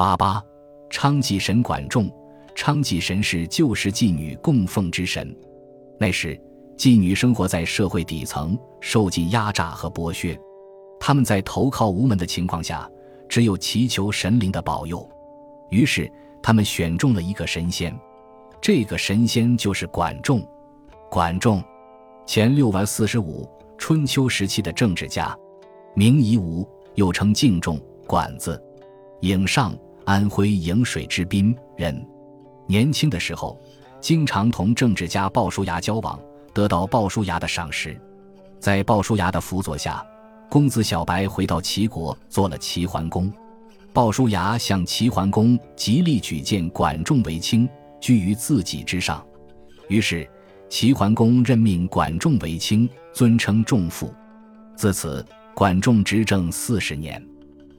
[0.00, 0.42] 八八，
[0.88, 2.10] 娼妓神管仲。
[2.56, 5.36] 娼妓神是旧时妓女供奉之神。
[5.98, 6.40] 那时，
[6.74, 10.34] 妓女生活在社会底层，受尽压榨和剥削。
[10.98, 12.90] 他们在投靠无门的情况下，
[13.28, 15.06] 只有祈求神灵的保佑。
[15.68, 16.10] 于是，
[16.42, 17.94] 他们选中了一个神仙，
[18.58, 20.42] 这个神仙就是管仲。
[21.10, 21.62] 管仲，
[22.26, 23.46] 前六百四十五，
[23.76, 25.36] 春秋时期的政治家，
[25.94, 28.58] 名夷吾，又称敬仲、管子。
[29.20, 29.76] 颍上，
[30.10, 32.04] 安徽颍水之滨人。
[32.66, 33.56] 年轻的时候，
[34.00, 36.18] 经常同政治家鲍叔牙交往，
[36.52, 37.96] 得到鲍叔牙的赏识。
[38.58, 40.04] 在鲍叔牙的辅佐下，
[40.50, 43.32] 公子小白回到齐国，做了齐桓公。
[43.92, 47.68] 鲍叔牙向齐桓公极力举荐管仲为卿，
[48.00, 49.24] 居于自己之上。
[49.88, 50.28] 于是，
[50.68, 54.12] 齐桓公任命管仲为卿，尊称仲父。
[54.74, 57.24] 自此，管仲执政四十年。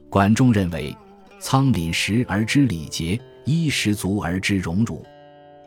[0.08, 0.96] 管仲认为，
[1.42, 5.04] 仓廪实而知礼节，衣食足而知荣辱。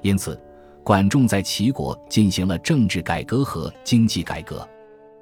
[0.01, 0.39] 因此，
[0.85, 4.65] 管仲在齐国进行了政治改革和经济改革，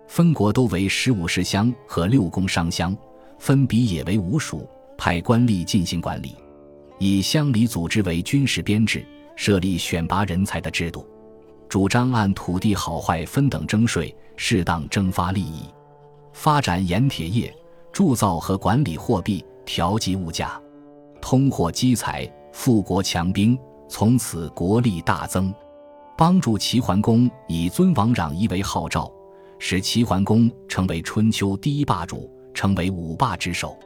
[0.08, 2.96] 分国都为十五世乡和六宫商乡，
[3.40, 4.70] 分别也为五属。
[4.96, 6.36] 派官吏进行管理，
[7.00, 9.04] 以乡里组织为军事编制，
[9.36, 11.04] 设立选拔人才的制度，
[11.68, 15.64] 主张按土地好坏分等征税，适当征发利益，
[16.32, 17.52] 发展盐铁业，
[17.92, 20.60] 铸造和管理货币，调剂物价，
[21.22, 25.54] 通货积财，富国强兵，从此国力大增，
[26.18, 29.12] 帮助齐桓公以尊王攘夷为号召，
[29.60, 33.78] 使齐桓公成为春秋第一霸主，成为五霸之首。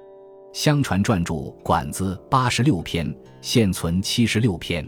[0.54, 4.88] 相传撰著《管子》八十六篇，现存七十六篇，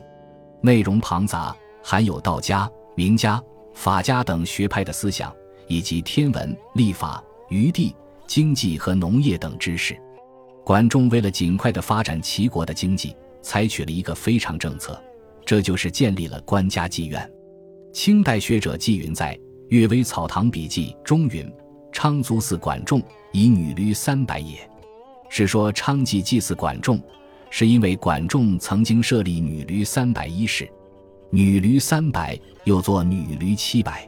[0.61, 3.41] 内容庞杂，含有道家、名家、
[3.73, 5.31] 法家等学派的思想，
[5.67, 9.95] 以及天文、历法、余地、经济和农业等知识。
[10.63, 15.01] 管仲为了尽快的发展齐国的经济，采取了一个非常政策，
[15.45, 17.29] 这就是建立了官家妓院。
[17.91, 19.35] 清代学者纪云在
[19.69, 21.51] 《阅微草堂笔记》中云
[21.91, 24.57] ：“昌租祀管仲，以女驴三百也。”
[25.27, 27.01] 是说娼妓祭祀管仲，
[27.49, 30.69] 是因为管仲曾经设立女驴三百一事，
[31.31, 34.07] 女驴三百又作女驴七百，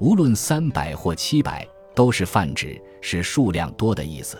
[0.00, 4.38] 无论三百或七百都是泛指，是数量多的意思。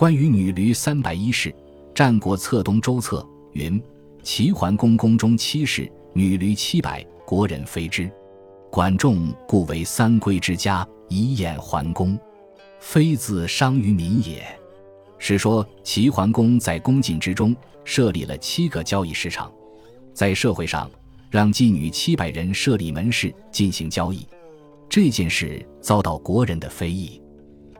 [0.00, 1.50] 关于女驴三百一事，
[1.94, 3.18] 《战国策东周策》
[3.52, 3.78] 云
[4.24, 8.10] ：“齐桓公宫中七事，女驴七百，国人非之。
[8.70, 12.18] 管仲故为三归之家，以掩桓公，
[12.78, 14.42] 非自伤于民也。”
[15.20, 19.52] 是说齐桓公在宫禁之中设立了七个交易市场，
[20.14, 20.90] 在社会上
[21.30, 24.26] 让妓女七百人设立门市进行交易，
[24.88, 27.20] 这件事遭到国人的非议。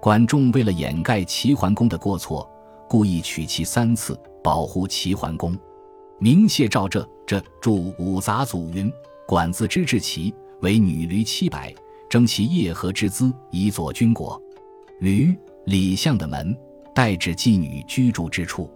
[0.01, 2.49] 管仲为了掩盖齐桓公的过错，
[2.89, 5.57] 故意娶妻三次，保护齐桓公。
[6.19, 8.91] 明谢照这这著五杂祖云：
[9.27, 11.75] 管子之治齐为女驴七百，
[12.09, 14.41] 征其业和之资以佐军国。
[15.01, 16.57] 驴李相的门。
[16.93, 18.69] 代指妓女居住之处。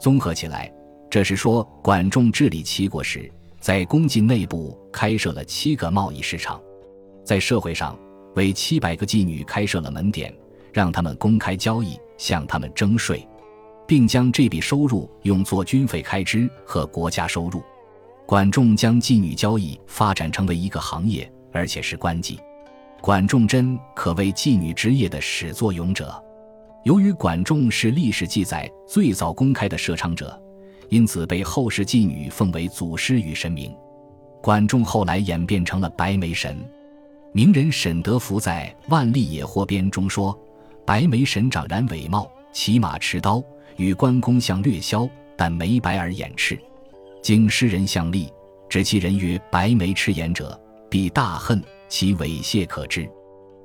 [0.00, 0.72] 综合起来，
[1.10, 3.30] 这是说管仲治理齐国时，
[3.60, 6.58] 在宫禁内部开设了七个贸易市场，
[7.24, 7.98] 在社会上
[8.36, 10.32] 为七百个妓女开设了门店，
[10.78, 13.26] 让他们公开交易，向他们征税，
[13.84, 17.60] 并将这笔收入用作军费开支和国家收入。
[18.24, 22.38] 管仲将妓女交易发展成为一个行业，而且是官妓。
[23.00, 26.14] 管仲真可谓妓女职业的始作俑者。
[26.84, 30.40] 由于管仲是历史记载最早公开的设娼者，
[30.90, 33.74] 因此被后世妓女奉为祖师与神明。
[34.40, 36.56] 管仲后来演变成了白眉神。
[37.32, 40.38] 名人沈德福在《万历野获编》中说
[40.88, 43.44] ：“白眉神长髯伟貌，骑马持刀，
[43.76, 45.06] 与关公相略削，
[45.36, 46.58] 但眉白而眼赤。
[47.22, 48.32] 经诗人相立，
[48.70, 53.06] 指其人曰：‘白眉赤眼者，必大恨，其猥亵可知。’”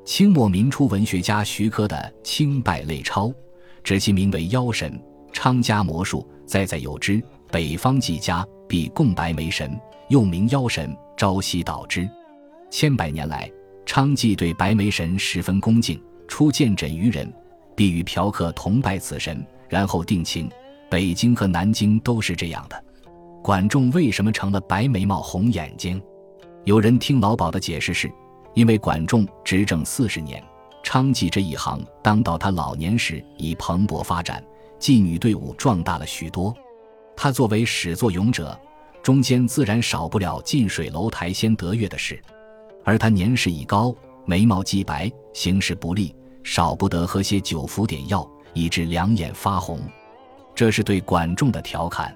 [0.03, 1.95] 清末民初文学家徐珂的
[2.27, 3.27] 《清败类钞》，
[3.85, 5.01] 指其名为妖神，
[5.31, 7.23] 昌家魔术，在在有之。
[7.49, 9.79] 北方几家必供白眉神，
[10.09, 12.05] 又名妖神，朝夕祷之。
[12.69, 13.49] 千百年来，
[13.85, 15.97] 昌妓对白眉神十分恭敬，
[16.35, 17.31] 初见诊于人，
[17.75, 20.49] 必与嫖客同拜此神，然后定情。
[20.89, 22.83] 北京和南京都是这样的。
[23.43, 26.01] 管仲为什么成了白眉毛、红眼睛？
[26.63, 28.11] 有人听老鸨的解释是。
[28.55, 30.43] 因为管仲执政四十年，
[30.83, 34.43] 娼妓这一行当到他老年时已蓬勃发展，
[34.79, 36.51] 妓女队伍壮大了许多。
[37.15, 38.59] 他作为始作俑者，
[39.03, 42.19] 中间自然少不了近水楼台先得月的事。
[42.83, 43.95] 而他年事已高，
[44.25, 49.79] 眉毛既白，行事不利，少不得喝些酒服点药，以致两眼发红。
[50.53, 52.15] 这是对管仲的调侃。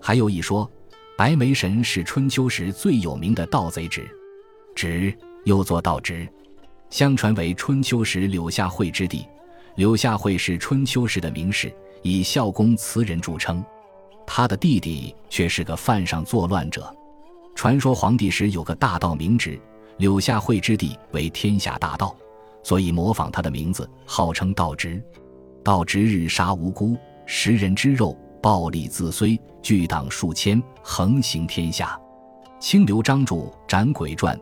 [0.00, 0.70] 还有一说，
[1.16, 4.06] 白眉神是春秋时最有名的盗贼直，
[4.74, 6.28] 直又作盗直，
[6.90, 9.26] 相传为春秋时柳下惠之弟。
[9.76, 11.72] 柳下惠是春秋时的名士，
[12.02, 13.64] 以孝公词人著称。
[14.26, 16.94] 他的弟弟却是个犯上作乱者。
[17.54, 19.58] 传说黄帝时有个大盗名直，
[19.98, 22.14] 柳下惠之弟为天下大盗，
[22.62, 25.02] 所以模仿他的名字，号称道直。
[25.64, 31.98] 道直日杀无辜，食人之肉，暴力自虽，巨党数千，横行天下。
[32.58, 33.36] 清刘张著
[33.66, 34.36] 《斩鬼传》，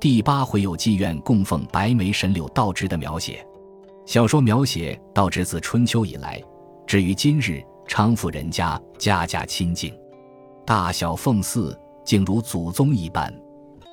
[0.00, 3.46] 第八回有妓院供奉白眉神柳道直的描写。
[4.04, 6.42] 小说描写道直自春秋以来，
[6.86, 9.92] 至于今日，娼妇人家家家亲近，
[10.64, 13.32] 大小奉祀，竟如祖宗一般。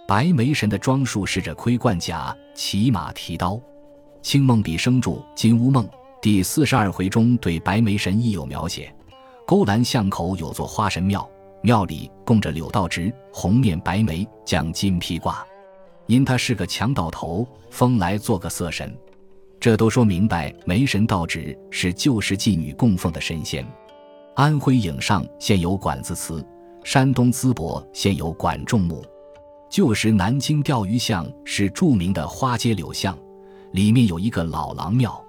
[0.07, 3.59] 白眉神的装束是着盔冠甲，骑马提刀。
[4.23, 5.85] 清梦笔生注《金乌梦》
[6.21, 8.91] 第四十二回中对白眉神亦有描写。
[9.45, 11.29] 勾栏巷口有座花神庙，
[11.61, 15.45] 庙里供着柳道直，红面白眉，将金披挂。
[16.07, 18.97] 因他是个强盗头，封来做个色神。
[19.59, 23.67] 这都说明白，梅神道直是旧时妓女供奉的神仙。
[24.35, 26.43] 安徽颍上现有管子祠，
[26.85, 29.03] 山东淄博现有管仲墓。
[29.69, 33.17] 旧时南京钓鱼巷是著名的花街柳巷，
[33.73, 35.19] 里面有一个老狼庙。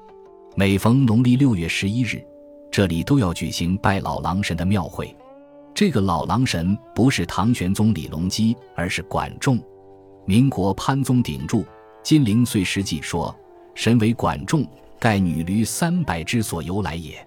[0.54, 2.22] 每逢农历六月十一日，
[2.70, 5.16] 这里都要举行拜老狼神的庙会。
[5.74, 9.58] 这个老狼神不是唐玄宗李隆基，而是管仲。
[10.26, 11.58] 民国潘宗鼎著
[12.02, 13.34] 《金陵岁时记》说。
[13.74, 14.64] 神为管仲，
[15.00, 17.26] 盖女驴三百之所由来也。